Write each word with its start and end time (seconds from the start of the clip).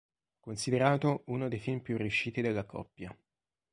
Considerato 0.39 1.21
uno 1.25 1.47
dei 1.47 1.59
film 1.59 1.79
più 1.81 1.95
riusciti 1.95 2.41
della 2.41 2.65
coppia. 2.65 3.15